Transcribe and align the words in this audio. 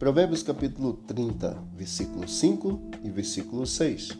Provérbios 0.00 0.42
capítulo 0.42 0.94
30, 1.06 1.62
versículo 1.76 2.26
5 2.26 2.80
e 3.04 3.10
versículo 3.10 3.66
6. 3.66 4.16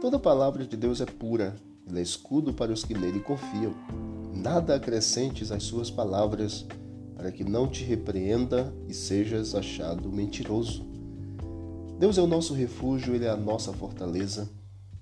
Toda 0.00 0.20
palavra 0.20 0.64
de 0.64 0.76
Deus 0.76 1.00
é 1.00 1.04
pura, 1.04 1.56
ele 1.84 1.98
é 1.98 2.02
escudo 2.02 2.54
para 2.54 2.70
os 2.70 2.84
que 2.84 2.94
nele 2.94 3.18
confiam. 3.18 3.74
Nada 4.32 4.76
acrescentes 4.76 5.50
às 5.50 5.64
suas 5.64 5.90
palavras, 5.90 6.64
para 7.16 7.32
que 7.32 7.42
não 7.42 7.66
te 7.66 7.82
repreenda 7.82 8.72
e 8.86 8.94
sejas 8.94 9.52
achado 9.56 10.12
mentiroso. 10.12 10.86
Deus 11.98 12.16
é 12.16 12.22
o 12.22 12.28
nosso 12.28 12.54
refúgio, 12.54 13.12
ele 13.12 13.24
é 13.24 13.30
a 13.30 13.36
nossa 13.36 13.72
fortaleza, 13.72 14.48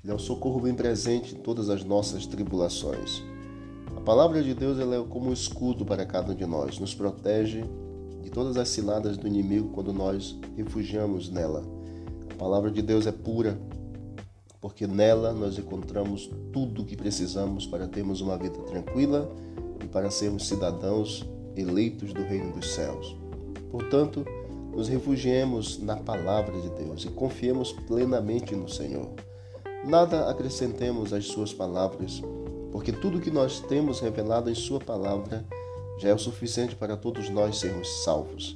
ele 0.02 0.11
é 0.11 0.16
o 0.16 0.18
socorro 0.18 0.62
bem 0.62 0.72
presente 0.72 1.34
em 1.34 1.38
todas 1.38 1.68
as 1.68 1.84
nossas 1.84 2.25
tribulações. 2.25 3.22
A 3.95 4.00
palavra 4.00 4.43
de 4.43 4.54
Deus 4.54 4.79
ela 4.79 4.96
é 4.96 5.04
como 5.04 5.29
um 5.29 5.34
escudo 5.34 5.84
para 5.84 6.06
cada 6.06 6.33
um 6.33 6.34
de 6.34 6.47
nós, 6.47 6.79
nos 6.79 6.95
protege 6.95 7.62
de 8.22 8.30
todas 8.30 8.56
as 8.56 8.68
ciladas 8.68 9.16
do 9.16 9.27
inimigo 9.27 9.70
quando 9.70 9.92
nós 9.92 10.38
refugiamos 10.56 11.30
nela. 11.30 11.62
A 12.30 12.34
palavra 12.34 12.70
de 12.70 12.82
Deus 12.82 13.06
é 13.06 13.12
pura, 13.12 13.58
porque 14.60 14.86
nela 14.86 15.32
nós 15.32 15.58
encontramos 15.58 16.30
tudo 16.52 16.82
o 16.82 16.84
que 16.84 16.96
precisamos 16.96 17.66
para 17.66 17.86
termos 17.86 18.20
uma 18.20 18.36
vida 18.36 18.58
tranquila 18.60 19.30
e 19.82 19.86
para 19.86 20.10
sermos 20.10 20.46
cidadãos 20.46 21.27
eleitos 21.56 22.12
do 22.12 22.22
reino 22.22 22.52
dos 22.52 22.74
céus. 22.74 23.16
Portanto, 23.70 24.24
nos 24.74 24.88
refugiemos 24.88 25.78
na 25.78 25.96
palavra 25.96 26.60
de 26.60 26.70
Deus 26.70 27.05
e 27.05 27.08
confiemos 27.08 27.72
plenamente 27.72 28.55
no 28.55 28.69
Senhor. 28.69 29.10
Nada 29.84 30.28
acrescentemos 30.28 31.12
às 31.12 31.27
suas 31.27 31.52
palavras, 31.52 32.22
porque 32.70 32.92
tudo 32.92 33.20
que 33.20 33.30
nós 33.30 33.60
temos 33.60 34.00
revelado 34.00 34.50
em 34.50 34.55
sua 34.55 34.78
palavra 34.78 35.44
já 35.98 36.11
é 36.11 36.15
o 36.15 36.19
suficiente 36.19 36.77
para 36.77 36.97
todos 36.97 37.29
nós 37.29 37.59
sermos 37.59 38.05
salvos. 38.05 38.55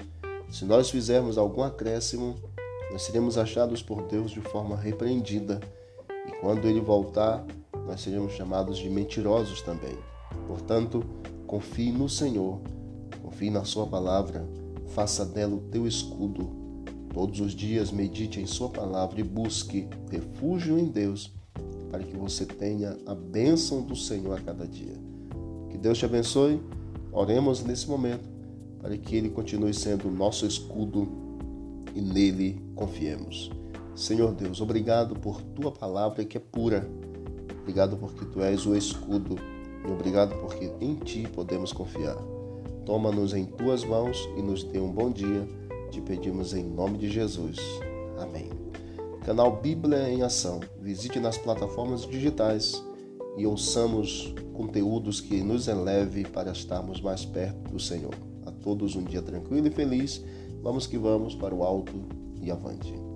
Se 0.48 0.64
nós 0.64 0.91
fizermos 0.91 1.36
algum 1.36 1.62
acréscimo, 1.62 2.36
nós 2.91 3.03
seremos 3.03 3.36
achados 3.36 3.83
por 3.83 4.03
Deus 4.03 4.30
de 4.30 4.41
forma 4.41 4.77
repreendida, 4.77 5.61
e 6.28 6.33
quando 6.41 6.69
ele 6.69 6.81
voltar, 6.81 7.44
nós 7.86 8.00
seremos 8.00 8.33
chamados 8.34 8.78
de 8.78 8.89
mentirosos 8.89 9.61
também. 9.62 9.97
Portanto, 10.47 11.03
confie 11.47 11.91
no 11.91 12.08
Senhor, 12.08 12.61
confie 13.22 13.50
na 13.50 13.64
Sua 13.64 13.86
palavra, 13.86 14.47
faça 14.88 15.25
dela 15.25 15.55
o 15.55 15.61
teu 15.70 15.86
escudo. 15.86 16.50
Todos 17.12 17.41
os 17.41 17.55
dias 17.55 17.91
medite 17.91 18.41
em 18.41 18.47
Sua 18.47 18.69
palavra 18.69 19.20
e 19.20 19.25
busque 19.25 19.88
refúgio 20.11 20.78
em 20.78 20.86
Deus, 20.86 21.33
para 21.91 22.05
que 22.05 22.16
você 22.16 22.47
tenha 22.47 22.97
a 23.05 23.14
bênção 23.14 23.83
do 23.83 23.97
Senhor 23.97 24.38
a 24.38 24.41
cada 24.41 24.66
dia. 24.66 24.94
Que 25.70 25.77
Deus 25.77 25.98
te 25.98 26.05
abençoe 26.05 26.62
Oremos 27.12 27.62
nesse 27.62 27.88
momento 27.88 28.27
para 28.80 28.96
que 28.96 29.14
Ele 29.14 29.28
continue 29.28 29.74
sendo 29.74 30.08
o 30.08 30.10
nosso 30.10 30.46
escudo 30.46 31.06
e 31.94 32.00
nele 32.00 32.60
confiemos. 32.74 33.50
Senhor 33.94 34.32
Deus, 34.32 34.60
obrigado 34.60 35.14
por 35.14 35.42
tua 35.42 35.70
palavra 35.70 36.24
que 36.24 36.38
é 36.38 36.41
pura. 36.41 36.88
Obrigado 37.60 37.96
porque 37.98 38.24
tu 38.24 38.41
és 38.41 38.64
o 38.64 38.74
escudo 38.74 39.36
e 39.86 39.91
obrigado 39.91 40.34
porque 40.41 40.72
em 40.80 40.94
ti 40.94 41.28
podemos 41.32 41.72
confiar. 41.72 42.16
Toma-nos 42.86 43.34
em 43.34 43.44
tuas 43.44 43.84
mãos 43.84 44.28
e 44.36 44.42
nos 44.42 44.64
dê 44.64 44.80
um 44.80 44.91
bom 44.91 45.10
dia. 45.10 45.47
Te 45.91 46.00
pedimos 46.00 46.54
em 46.54 46.64
nome 46.64 46.97
de 46.97 47.10
Jesus. 47.10 47.58
Amém. 48.19 48.48
Canal 49.24 49.60
Bíblia 49.60 50.08
em 50.08 50.22
Ação. 50.22 50.60
Visite 50.80 51.20
nas 51.20 51.36
plataformas 51.36 52.06
digitais 52.06 52.82
e 53.36 53.47
ouçamos 53.47 54.34
conteúdos 54.52 55.20
que 55.20 55.42
nos 55.42 55.69
eleve 55.69 56.25
para 56.25 56.52
estarmos 56.52 57.00
mais 57.00 57.25
perto 57.25 57.70
do 57.70 57.80
Senhor. 57.80 58.14
A 58.44 58.50
todos 58.50 58.94
um 58.97 59.05
dia 59.05 59.22
tranquilo 59.22 59.66
e 59.66 59.70
feliz. 59.70 60.22
Vamos 60.62 60.86
que 60.86 60.98
vamos 60.98 61.34
para 61.34 61.55
o 61.55 61.64
alto 61.64 61.92
e 62.41 62.50
avante. 62.50 63.11